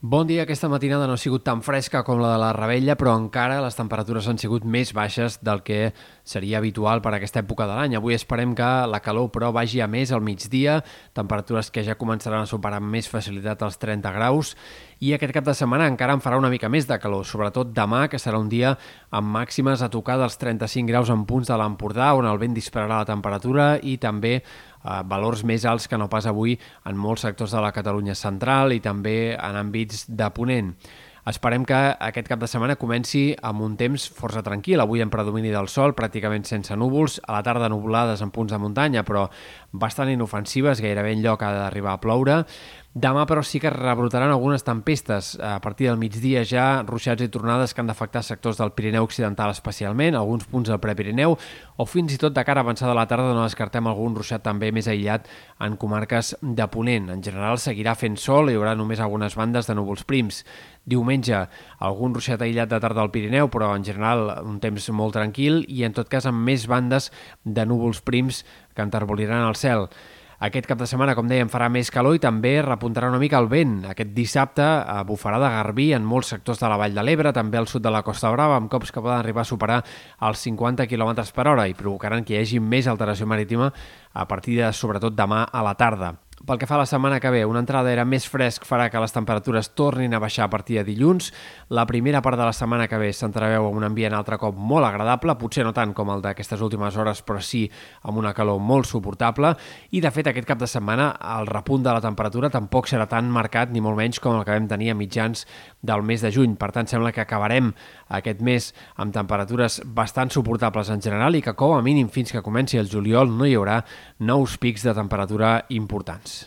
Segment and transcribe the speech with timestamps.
[0.00, 0.44] Bon dia.
[0.44, 3.74] Aquesta matinada no ha sigut tan fresca com la de la Rebella, però encara les
[3.74, 5.90] temperatures han sigut més baixes del que
[6.22, 7.96] seria habitual per a aquesta època de l'any.
[7.98, 10.84] Avui esperem que la calor, però, vagi a més al migdia,
[11.18, 14.54] temperatures que ja començaran a superar amb més facilitat els 30 graus,
[14.98, 18.08] i aquest cap de setmana encara en farà una mica més de calor, sobretot demà,
[18.10, 18.72] que serà un dia
[19.14, 23.04] amb màximes a tocar dels 35 graus en punts de l'Empordà, on el vent dispararà
[23.04, 24.42] la temperatura, i també eh,
[25.06, 28.82] valors més alts que no pas avui en molts sectors de la Catalunya central i
[28.82, 30.74] també en àmbits de Ponent.
[31.28, 34.80] Esperem que aquest cap de setmana comenci amb un temps força tranquil.
[34.80, 38.60] Avui en predomini del sol, pràcticament sense núvols, a la tarda nuvolades en punts de
[38.62, 39.26] muntanya, però
[39.72, 42.38] bastant inofensives, gairebé en lloc ha d'arribar a ploure.
[42.94, 45.34] Demà, però, sí que rebrotaran algunes tempestes.
[45.44, 49.52] A partir del migdia ja ruixats i tornades que han d'afectar sectors del Pirineu Occidental
[49.52, 51.36] especialment, alguns punts del Prepirineu,
[51.76, 54.72] o fins i tot de cara avançada a la tarda no descartem algun ruixat també
[54.72, 55.28] més aïllat
[55.60, 57.12] en comarques de Ponent.
[57.12, 60.42] En general seguirà fent sol, hi haurà només algunes bandes de núvols prims.
[60.88, 61.44] Diumenge,
[61.78, 65.84] algun ruixat aïllat de tarda al Pirineu, però en general un temps molt tranquil i
[65.84, 67.12] en tot cas amb més bandes
[67.44, 69.90] de núvols prims que enterboliran el cel.
[70.38, 73.48] Aquest cap de setmana, com dèiem, farà més calor i també repuntarà una mica el
[73.50, 73.80] vent.
[73.90, 74.62] Aquest dissabte
[75.08, 77.90] bufarà de garbí en molts sectors de la Vall de l'Ebre, també al sud de
[77.90, 79.80] la Costa Brava, amb cops que poden arribar a superar
[80.30, 83.72] els 50 km per hora i provocaran que hi hagi més alteració marítima
[84.14, 86.14] a partir de, sobretot, demà a la tarda.
[86.48, 89.00] Pel que fa a la setmana que ve, una entrada era més fresc farà que
[89.02, 91.26] les temperatures tornin a baixar a partir de dilluns.
[91.68, 94.88] La primera part de la setmana que ve s'entreveu amb un ambient altre cop molt
[94.88, 97.66] agradable, potser no tant com el d'aquestes últimes hores, però sí
[98.00, 99.50] amb una calor molt suportable.
[99.92, 103.28] I, de fet, aquest cap de setmana el repunt de la temperatura tampoc serà tan
[103.28, 105.44] marcat, ni molt menys com el que vam tenir a mitjans
[105.84, 106.56] del mes de juny.
[106.56, 107.74] Per tant, sembla que acabarem
[108.08, 112.40] aquest mes amb temperatures bastant suportables en general i que, com a mínim, fins que
[112.40, 113.82] comenci el juliol no hi haurà
[114.16, 116.37] nous pics de temperatura importants.